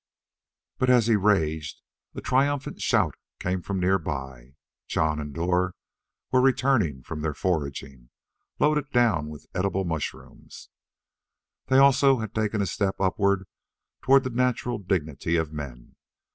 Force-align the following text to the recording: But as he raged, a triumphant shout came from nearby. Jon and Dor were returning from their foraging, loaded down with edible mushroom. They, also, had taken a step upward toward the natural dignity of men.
But 0.79 0.89
as 0.89 1.05
he 1.05 1.15
raged, 1.15 1.79
a 2.15 2.21
triumphant 2.21 2.81
shout 2.81 3.13
came 3.39 3.61
from 3.61 3.79
nearby. 3.79 4.55
Jon 4.87 5.19
and 5.19 5.31
Dor 5.31 5.75
were 6.31 6.41
returning 6.41 7.03
from 7.03 7.21
their 7.21 7.35
foraging, 7.35 8.09
loaded 8.57 8.89
down 8.89 9.29
with 9.29 9.45
edible 9.53 9.83
mushroom. 9.85 10.49
They, 11.67 11.77
also, 11.77 12.17
had 12.17 12.33
taken 12.33 12.63
a 12.63 12.65
step 12.65 12.99
upward 12.99 13.45
toward 14.01 14.23
the 14.23 14.31
natural 14.31 14.79
dignity 14.79 15.35
of 15.35 15.53
men. 15.53 15.93